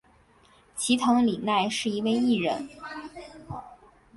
[0.75, 2.67] 齐藤里奈是一位艺人。